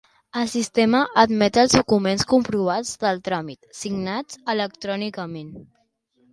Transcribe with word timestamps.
El 0.43 0.47
sistema 0.53 1.01
emet 1.23 1.59
els 1.65 1.75
documents 1.75 2.25
comprovants 2.33 2.95
del 3.05 3.23
tràmit, 3.29 3.71
signats 3.83 4.43
electrònicament. 4.57 5.57